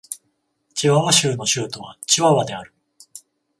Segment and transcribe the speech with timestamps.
[0.73, 2.73] チワワ州の州都はチワワである